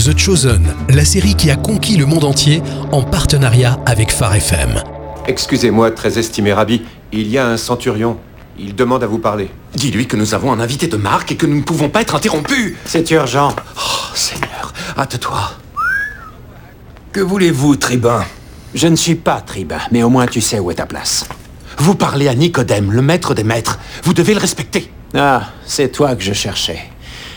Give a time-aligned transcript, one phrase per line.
[0.00, 4.82] The Chosen, la série qui a conquis le monde entier en partenariat avec Phare FM.
[5.26, 6.80] Excusez-moi, très estimé Rabbi,
[7.12, 8.16] il y a un centurion.
[8.58, 9.50] Il demande à vous parler.
[9.74, 12.14] Dis-lui que nous avons un invité de marque et que nous ne pouvons pas être
[12.14, 12.76] interrompus.
[12.86, 13.54] C'est urgent.
[13.76, 15.50] Oh, Seigneur, hâte-toi.
[17.12, 18.24] Que voulez-vous, tribun?
[18.74, 21.26] Je ne suis pas tribun, mais au moins tu sais où est ta place.
[21.76, 23.78] Vous parlez à Nicodème, le maître des maîtres.
[24.04, 24.90] Vous devez le respecter.
[25.14, 26.90] Ah, c'est toi que je cherchais.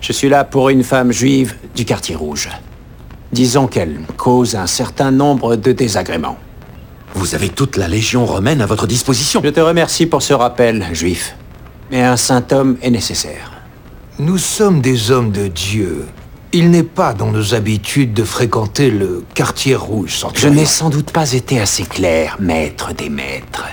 [0.00, 2.48] Je suis là pour une femme juive du quartier rouge.
[3.32, 6.38] Disons qu'elle cause un certain nombre de désagréments.
[7.14, 9.40] Vous avez toute la légion romaine à votre disposition.
[9.44, 11.36] Je te remercie pour ce rappel, juif.
[11.90, 13.52] Mais un saint homme est nécessaire.
[14.18, 16.06] Nous sommes des hommes de Dieu.
[16.52, 20.88] Il n'est pas dans nos habitudes de fréquenter le quartier rouge sans Je n'ai sans
[20.88, 23.66] doute pas été assez clair, maître des maîtres.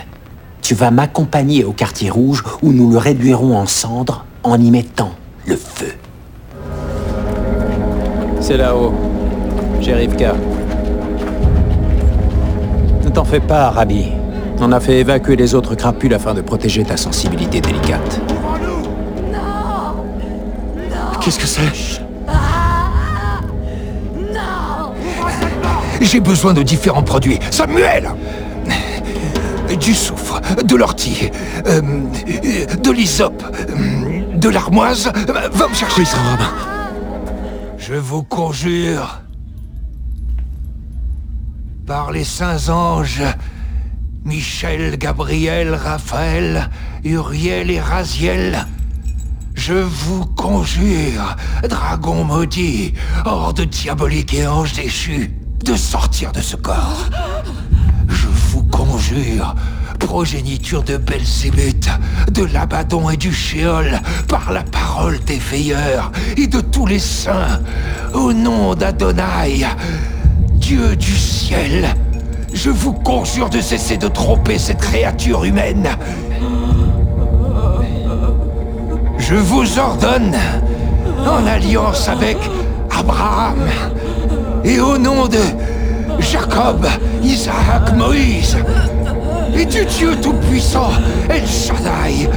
[0.60, 5.14] Tu vas m'accompagner au quartier rouge où nous le réduirons en cendres en y mettant
[5.46, 5.94] le feu.
[8.46, 8.94] C'est là-haut.
[9.80, 10.36] J'ai Rivka.
[13.04, 14.12] Ne t'en fais pas, Rabbi.
[14.60, 18.20] On a fait évacuer les autres crapules afin de protéger ta sensibilité délicate.
[21.20, 22.04] Qu'est-ce que c'est?
[26.00, 27.40] J'ai besoin de différents produits.
[27.50, 28.12] Samuel
[29.80, 31.32] Du soufre, de l'ortie,
[31.66, 31.80] euh,
[32.80, 35.10] de l'hysope, euh, de l'armoise.
[35.52, 36.75] Va me chercher Oui, Saint Rabbin.
[37.86, 39.20] Je vous conjure,
[41.86, 43.22] par les saints anges,
[44.24, 46.68] Michel, Gabriel, Raphaël,
[47.04, 48.66] Uriel et Raziel,
[49.54, 51.36] je vous conjure,
[51.68, 52.92] dragon maudit,
[53.24, 55.32] horde diabolique et ange déchu,
[55.64, 57.08] de sortir de ce corps.
[58.08, 59.54] Je vous conjure,
[59.96, 61.88] progéniture de Belzébuth,
[62.32, 67.60] de l'Abaddon et du Shéol, par la parole des veilleurs et de tous les saints,
[68.14, 69.66] au nom d'Adonai,
[70.54, 71.94] Dieu du ciel,
[72.52, 75.88] je vous conjure de cesser de tromper cette créature humaine.
[79.18, 80.36] Je vous ordonne,
[81.26, 82.38] en alliance avec
[82.96, 83.58] Abraham,
[84.64, 85.38] et au nom de
[86.20, 86.86] Jacob,
[87.22, 88.56] Isaac, Moïse,
[89.54, 90.90] et du Dieu Tout-Puissant,
[91.28, 92.28] El Shaddai,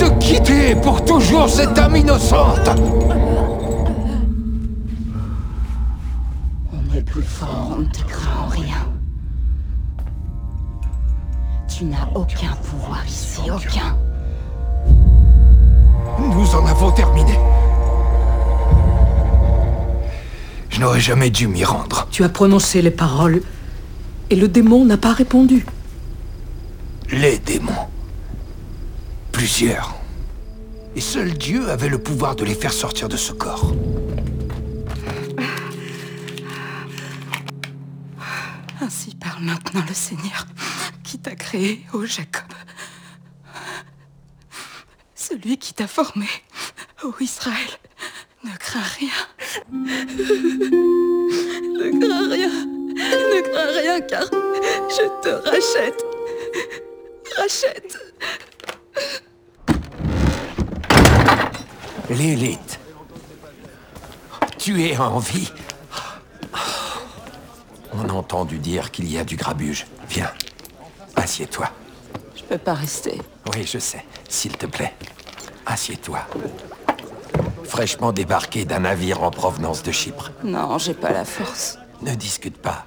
[0.00, 2.70] de quitter pour toujours cette âme innocente.
[6.72, 8.86] On est plus fort, on ne te craint en rien.
[11.68, 13.96] Tu n'as aucun pouvoir ici, aucun.
[16.18, 17.38] Nous en avons terminé.
[20.82, 22.08] N'aurais jamais dû m'y rendre.
[22.10, 23.40] Tu as prononcé les paroles
[24.30, 25.64] et le démon n'a pas répondu.
[27.08, 27.86] Les démons.
[29.30, 29.94] Plusieurs.
[30.96, 33.72] Et seul Dieu avait le pouvoir de les faire sortir de ce corps.
[38.80, 40.48] Ainsi parle maintenant le Seigneur
[41.04, 42.52] qui t'a créé, ô Jacob.
[45.14, 46.26] Celui qui t'a formé,
[47.04, 47.70] ô Israël.
[48.42, 49.12] Ne crains rien.
[51.82, 52.50] Ne crains rien.
[52.94, 54.24] Ne crains rien car
[54.88, 56.04] je te rachète.
[57.36, 57.98] Rachète.
[62.10, 62.78] L'élite.
[64.58, 65.50] Tu es en vie.
[67.94, 69.86] On a entendu dire qu'il y a du grabuge.
[70.08, 70.30] Viens.
[71.16, 71.70] Assieds-toi.
[72.36, 73.20] Je peux pas rester.
[73.52, 74.04] Oui, je sais.
[74.28, 74.94] S'il te plaît.
[75.66, 76.26] Assieds-toi.
[77.64, 80.30] Fraîchement débarqué d'un navire en provenance de Chypre.
[80.44, 81.78] Non, j'ai pas la force.
[82.02, 82.86] Ne discute pas.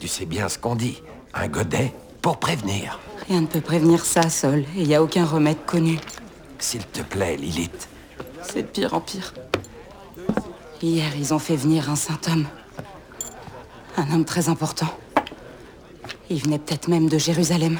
[0.00, 1.02] Tu sais bien ce qu'on dit.
[1.34, 1.92] Un godet
[2.22, 3.00] pour prévenir.
[3.28, 5.98] Rien ne peut prévenir ça, Sol, et il y a aucun remède connu.
[6.58, 7.88] S'il te plaît, Lilith.
[8.42, 9.34] C'est de pire en pire.
[10.82, 12.46] Hier, ils ont fait venir un saint homme.
[13.96, 14.88] Un homme très important.
[16.30, 17.78] Il venait peut-être même de Jérusalem.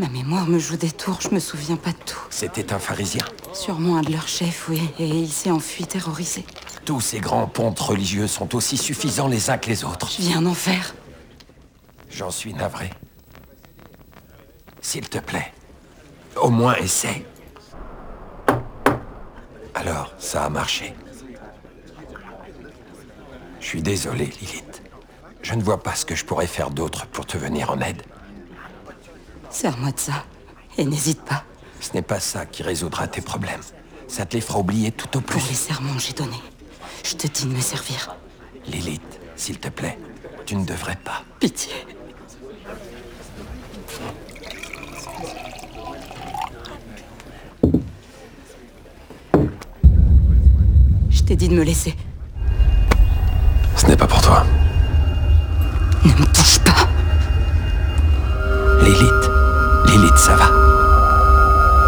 [0.00, 2.18] Ma mémoire me joue des tours, je me souviens pas de tout.
[2.30, 3.22] C'était un pharisien.
[3.52, 6.46] Sûrement un de leurs chefs, oui, et il s'est enfui terrorisé.
[6.86, 10.10] Tous ces grands pontes religieux sont aussi suffisants les uns que les autres.
[10.10, 10.94] Je viens d'en faire.
[12.08, 12.88] J'en suis navré.
[14.80, 15.52] S'il te plaît,
[16.34, 17.26] au moins essaie.
[19.74, 20.94] Alors, ça a marché.
[23.60, 24.82] Je suis désolé, Lilith.
[25.42, 28.02] Je ne vois pas ce que je pourrais faire d'autre pour te venir en aide.
[29.50, 30.24] Sers-moi de ça.
[30.78, 31.44] Et n'hésite pas.
[31.80, 33.60] Ce n'est pas ça qui résoudra tes problèmes.
[34.08, 35.54] Ça te les fera oublier tout au Pour les plus.
[35.54, 36.42] sermons que j'ai donnés,
[37.04, 38.16] je te dis de me servir.
[38.66, 39.98] Lilith, s'il te plaît,
[40.46, 41.22] tu ne devrais pas.
[41.38, 41.72] Pitié.
[51.10, 51.94] Je t'ai dit de me laisser.
[53.76, 54.44] Ce n'est pas pour toi.
[56.04, 56.88] Ne me touche pas.
[60.16, 60.50] Ça va.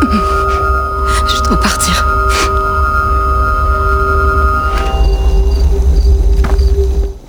[1.27, 2.07] Je dois partir.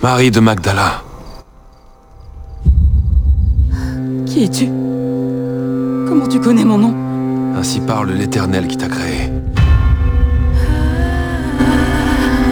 [0.02, 1.02] Marie de Magdala.
[4.26, 4.68] Qui es-tu?
[6.08, 6.94] Comment tu connais mon nom?
[7.58, 9.30] Ainsi parle l'Éternel qui t'a créé.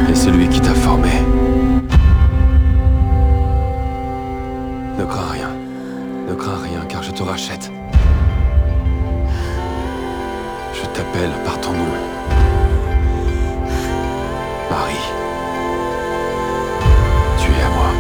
[0.10, 1.31] Et celui qui t'a formé.
[17.40, 17.92] Tu es à moi.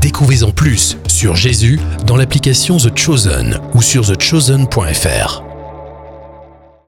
[0.00, 5.49] Découvrez en plus sur Jésus dans l'application The Chosen ou sur thechosen.fr.